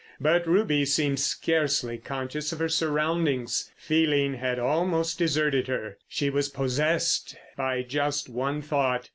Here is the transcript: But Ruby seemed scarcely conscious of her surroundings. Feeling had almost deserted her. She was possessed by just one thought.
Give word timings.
But 0.19 0.47
Ruby 0.47 0.83
seemed 0.83 1.19
scarcely 1.19 1.99
conscious 1.99 2.51
of 2.51 2.57
her 2.57 2.69
surroundings. 2.69 3.71
Feeling 3.77 4.33
had 4.33 4.57
almost 4.57 5.19
deserted 5.19 5.67
her. 5.67 5.99
She 6.09 6.27
was 6.31 6.49
possessed 6.49 7.35
by 7.55 7.83
just 7.83 8.27
one 8.27 8.63
thought. 8.63 9.09